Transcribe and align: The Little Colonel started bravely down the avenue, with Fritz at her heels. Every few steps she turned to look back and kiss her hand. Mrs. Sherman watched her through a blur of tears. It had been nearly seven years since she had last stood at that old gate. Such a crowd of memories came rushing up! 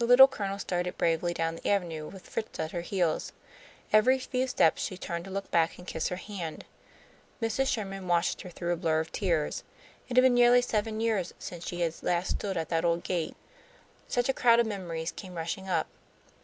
The 0.00 0.06
Little 0.06 0.26
Colonel 0.26 0.58
started 0.58 0.98
bravely 0.98 1.32
down 1.32 1.54
the 1.54 1.68
avenue, 1.68 2.08
with 2.08 2.28
Fritz 2.28 2.58
at 2.58 2.72
her 2.72 2.80
heels. 2.80 3.30
Every 3.92 4.18
few 4.18 4.48
steps 4.48 4.82
she 4.82 4.98
turned 4.98 5.24
to 5.24 5.30
look 5.30 5.52
back 5.52 5.78
and 5.78 5.86
kiss 5.86 6.08
her 6.08 6.16
hand. 6.16 6.64
Mrs. 7.40 7.68
Sherman 7.68 8.08
watched 8.08 8.40
her 8.40 8.50
through 8.50 8.72
a 8.72 8.76
blur 8.76 8.98
of 8.98 9.12
tears. 9.12 9.62
It 10.08 10.16
had 10.16 10.22
been 10.24 10.34
nearly 10.34 10.62
seven 10.62 10.98
years 10.98 11.32
since 11.38 11.64
she 11.64 11.80
had 11.82 11.94
last 12.02 12.30
stood 12.30 12.56
at 12.56 12.70
that 12.70 12.84
old 12.84 13.04
gate. 13.04 13.36
Such 14.08 14.28
a 14.28 14.32
crowd 14.34 14.58
of 14.58 14.66
memories 14.66 15.12
came 15.12 15.36
rushing 15.36 15.68
up! 15.68 15.86